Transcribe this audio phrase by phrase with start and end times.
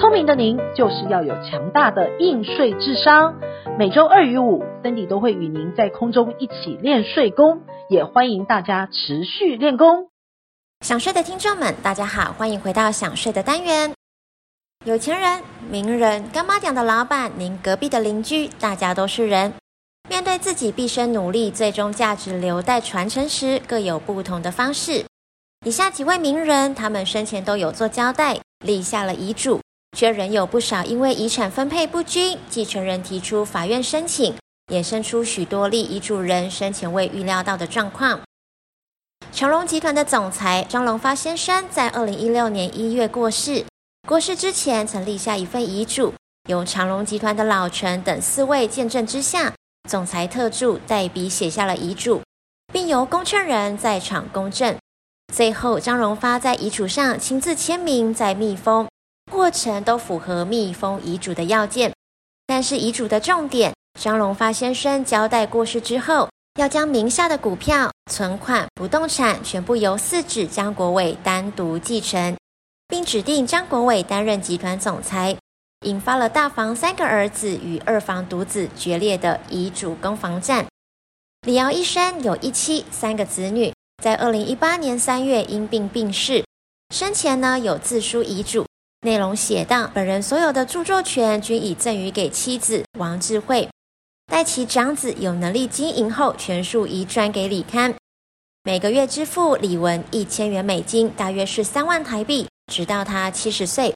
[0.00, 3.34] 聪明的您，就是要有强大的应税智商。
[3.76, 10.08] 每周二与五，Cindy 都会与您在空中一起练税功，也欢迎大家持续练功。
[10.82, 13.92] 想睡的听众们，大家好，欢迎回到想睡的单元。
[14.84, 19.52] 有钱人、名人、干妈店的老板，您隔壁的邻居，大家都是人。
[20.08, 25.04] 面对自己毕生努力，最终价值留待传承时，各有不同的方式。
[25.66, 29.60] 以下几位名人，他们生前都有做交代，立下了遗嘱，
[29.96, 34.34] 却仍有不少因为遗产分配不均，继承人提出法院申请，
[34.72, 38.20] 衍生出许多立遗嘱人生前未预料到的状况。
[39.32, 43.64] 长荣集团的总裁张荣发先生在二零一六年一月过世，
[44.06, 46.14] 过世之前曾立下一份遗嘱，
[46.48, 49.52] 由长荣集团的老臣等四位见证之下，
[49.88, 52.22] 总裁特助代笔写下了遗嘱，
[52.72, 54.76] 并由公证人在场公证。
[55.32, 58.88] 最后，张荣发在遗嘱上亲自签名，再密封，
[59.28, 61.92] 过程都符合密封遗嘱的要件。
[62.46, 72.36] 但是遗嘱的重点，张荣发先生交代过世之后，要将名下的股票、存款、不动产全部由四子江国伟单独继承，
[72.88, 75.36] 并指定张国伟担任集团总裁，
[75.86, 80.66] 引发了大房三个儿子与二房独子决裂的遗嘱攻防战。
[81.42, 83.72] 李敖一生有一妻三个子女。
[84.00, 86.44] 在二零一八年三月因病病逝，
[86.94, 88.64] 生前呢有自书遗嘱，
[89.02, 93.68] 内容写道：本人所有的著作权均已赠予给妻子王智慧，
[94.26, 97.94] 待其长子有能力经营后，全数移转给李刊，
[98.64, 103.94] 每个月支付李文一千元美金，大约是三万台币，直到他七十岁。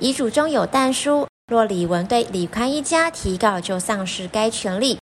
[0.00, 4.98] 遗嘱中有但书，若李文对李刊一家提告，就丧失该权利。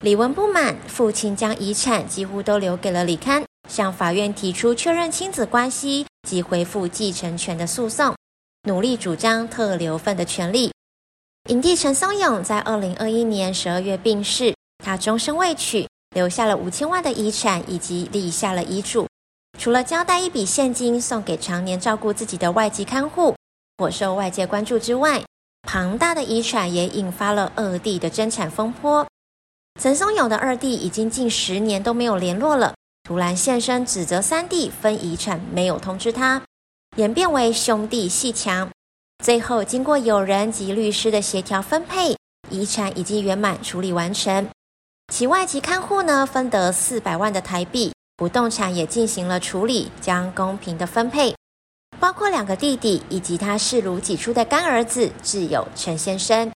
[0.00, 3.44] 李文不满，父亲将遗产几乎都留给了李刊。
[3.68, 8.16] 向法院提出确认亲子关系及恢复继承权的诉讼，
[8.64, 10.70] 努力主张特留份的权利。
[11.48, 14.54] 影帝陈松勇在二零二一年十二月病逝，
[14.84, 19.06] 他终身未娶，留下了五千万的遗产以及立下了遗嘱。
[19.58, 23.34] 除了交代一笔现金送给常年照顾自己的外籍看护，
[23.78, 25.22] 颇受外界关注之外，
[25.62, 29.06] 庞大的遗产也引发了二弟的争产风波。
[29.80, 32.74] 陈松勇的二弟已经近十年都没有联络了。
[33.04, 36.42] 突然现身指责三弟分遗产没有通知他，
[36.96, 38.68] 演变为兄弟鬩墙。
[39.22, 42.16] 最后经过友人及律师的协调分配，
[42.50, 44.48] 遗产已经圆满处理完成。
[45.12, 51.34] 其外籍看护呢，分得四百万的台币，不动产也进行了处理，将公平的分配。
[51.98, 56.50] 包括两个弟弟以及他视如己出的干儿子挚友陈先生。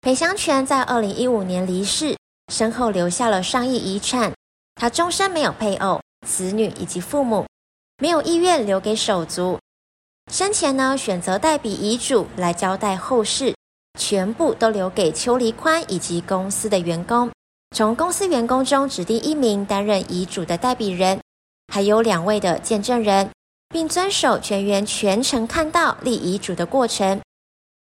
[0.00, 2.16] 裴祥泉在二零一五年离世，
[2.52, 4.32] 身后留下了上亿遗产。
[4.74, 7.46] 他终身没有配偶、子女以及父母，
[8.00, 9.58] 没有意愿留给手足。
[10.32, 13.54] 生前呢，选择代笔遗嘱来交代后事，
[13.98, 17.30] 全部都留给邱黎宽以及公司的员工。
[17.76, 21.20] 从公司员工中指定一名担任遗嘱的代笔人，
[21.72, 23.30] 还有两位的见证人，
[23.68, 27.20] 并遵守全员全程看到立遗嘱的过程。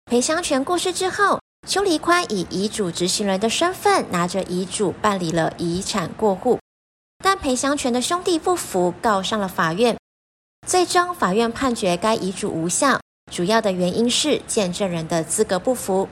[0.05, 6.57] 裴祥全过世之后，邱黎宽以遗嘱执行人的身份，拿着遗嘱办理了遗产过户。
[7.23, 9.95] 但裴祥泉的兄弟不服，告上了法院。
[10.67, 12.99] 最终，法院判决该遗嘱无效，
[13.31, 16.09] 主要的原因是见证人的资格不符。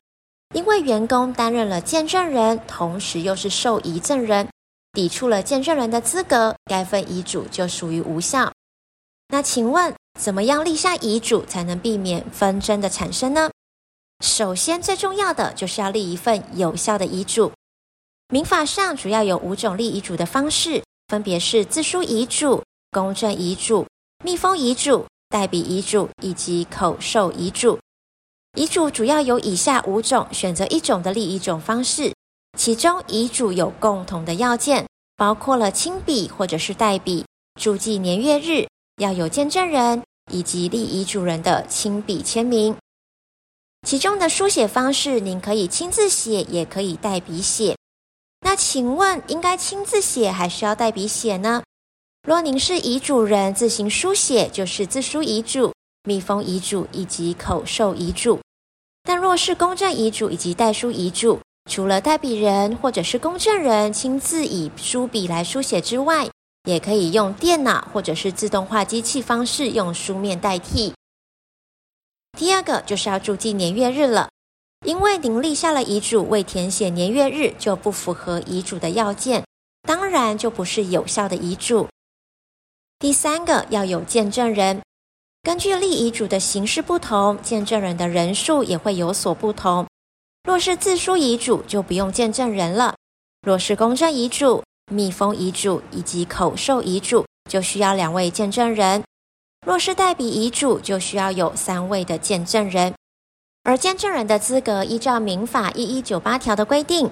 [0.53, 4.47] 因为员工担任了见证人，同时又是受遗赠人，
[4.93, 8.53] 抵触了见证人的资格，该份遗嘱就属于无效。
[9.27, 13.51] 那请问，怎么样立下遗嘱才能避免纷争的产生呢？
[14.23, 17.51] 首先，最重要的就是要立一份有效的遗嘱。
[18.29, 20.81] 民法上主要有五种立遗嘱的方式。
[21.09, 23.85] 分别是自书遗嘱、公证遗嘱、
[24.25, 27.77] 密封遗嘱、代笔遗嘱以及口授遗嘱。
[28.57, 32.11] 遗嘱主要有以下五种，选择一种的立遗嘱方式。
[32.57, 37.23] 其中遗嘱有共同的要件，包括了亲笔或者是代笔、
[37.61, 38.67] 注记年月日，
[38.97, 40.01] 要有见证人
[40.31, 42.75] 以及立遗嘱人的亲笔签名。
[43.85, 47.77] 其中的书写方式，您可以亲自写，也可以代笔写。
[48.41, 51.61] 那请问，应该亲自写还是要代笔写呢？
[52.25, 55.71] 若您是遗嘱人自行书写，就是自书遗嘱、
[56.05, 58.39] 密封遗嘱以及口授遗嘱；
[59.03, 61.39] 但若是公证遗嘱以及代书遗嘱，
[61.69, 66.27] 除了代笔人或者是公证人亲自以书笔来书写之外，
[66.67, 70.93] 也可以用电脑或者是自动化机器方式用书面代替。
[72.35, 74.29] 第二个就是要注记年月日了，
[74.83, 79.43] 因为您立下了遗嘱未填写年月日，就不符合遗嘱的要件，
[79.87, 81.87] 当然就不是有效的遗嘱。
[82.97, 84.81] 第三个要有见证人，
[85.43, 89.85] 根据立遗嘱的形式不同，见证人的人数也会有所不同。
[90.47, 92.93] 若是自书遗嘱，就不用见证人了；
[93.41, 99.01] 若是公证遗嘱，密封遗嘱以及口授遗嘱就需要两位见证人；
[99.67, 102.93] 若是代笔遗嘱，就需要有三位的见证人。
[103.63, 107.11] 而见证人的资格，依照民法一一九八条的规定，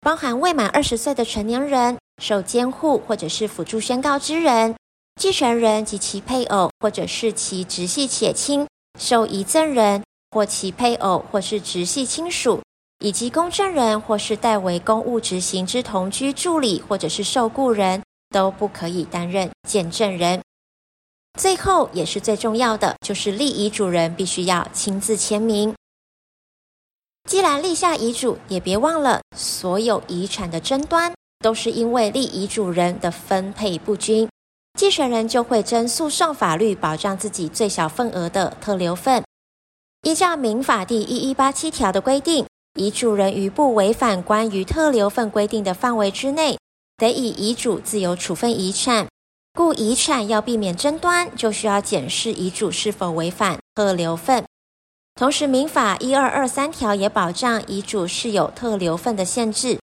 [0.00, 4.74] 包含未满二十岁的成年人、受监护或者是辅助宣告之人、
[5.20, 8.66] 继承人及其配偶或者是其直系血亲、
[8.98, 12.60] 受遗赠人或其配偶或是直系亲属。
[13.04, 18.00] 以及公证人或是代为公务执行之同居助理或者是受雇人
[18.30, 20.40] 都不可以担任见证人。
[21.36, 25.74] 最后也是最重要的，就是立遗嘱人必须要亲自签名。
[27.28, 34.28] 既然立下遗嘱，也别忘了所有遗产的争端都是因为立遗嘱人的分配不均，
[34.78, 39.22] 继承人就会争诉讼法律保障自己最小份额的特留份。
[40.02, 42.46] 依照民法第一一八七条的规定。
[42.74, 46.56] 遗嘱人于不违反关于特留份规定的范围之内，
[46.96, 49.08] 得以遗嘱自由处分遗产。
[49.52, 54.46] 故遗产要避免争端，就需要检视遗嘱是否违反特留份。
[55.14, 59.78] 同时，民法一二二三条也保障遗嘱是有特留份的限制，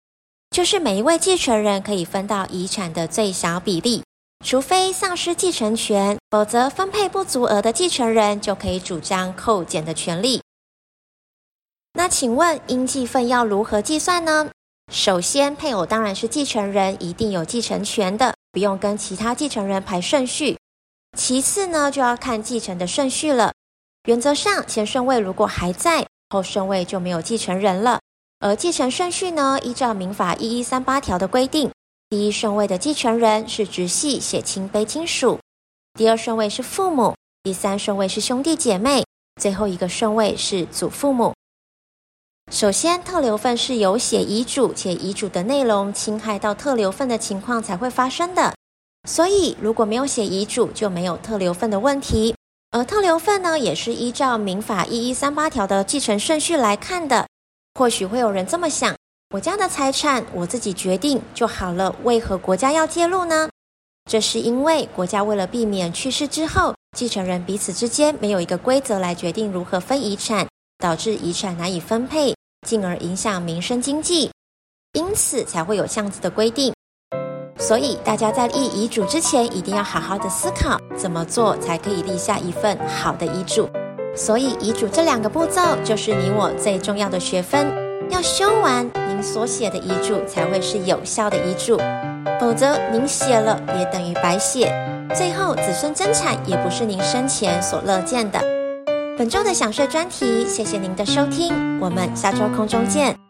[0.50, 4.02] 就是每一位继承人可以分到遗产的最小比例，
[4.46, 10.42] 除非丧失继承权，否则分配不足额的继承人就可以主张扣减的权利。
[11.94, 14.50] 那请问应继分要如何计算呢？
[14.92, 20.58] 首先，配偶当然是继承人，一定有继承权的，不用跟其他继承人排顺序。
[21.18, 23.54] 其次呢，就要看继承的顺序了。
[24.06, 28.00] 原则上，前顺位如果还在，后顺位就没有继承人了。
[28.40, 31.72] 而继承顺序呢，依照民法一一三八条的规定，
[32.12, 35.40] 第一顺位的继承人是直系血亲卑亲属，
[35.94, 39.06] 第二顺位是父母，第三顺位是兄弟姐妹，
[39.40, 41.36] 最后一个顺位是祖父母。
[42.52, 48.56] 首先，特留份是有写遗嘱且遗嘱的内容侵害到特留份的情况才会发生的，
[49.08, 52.34] 所以如果没有写遗嘱，就没有特留份的问题。
[52.72, 57.28] 而特留份呢，也是依照民法一一三八条的继承顺序来看的。
[57.76, 58.98] 或许会有人这么想：
[59.32, 63.48] 我家的财产我自己决定就好了，为何国家要介入呢？
[64.10, 70.48] 这是因为国家为了避免去世之后继承人彼此之间没有一个规则来决定如何分遗产，
[70.80, 72.34] 导致遗产难以分配。
[72.68, 74.32] 进而影响民生经济，
[74.94, 76.74] 因此才会有这样子的规定。
[77.60, 83.70] 所以大家在立遗嘱之前，一定要好好的思考怎么做才可以立下一份好的遗嘱。
[84.16, 87.72] 所以遗嘱这两个步骤就是你我最重要的学分，
[88.10, 91.78] 要修完您所写的遗嘱才会是有效的遗嘱，
[92.40, 94.74] 否则您写了也等于白写，
[95.16, 98.40] 最后子孙争产也不是您生前所乐见的。
[99.18, 103.29] 本周的享税专题，谢谢您的收听，我们下周空中见。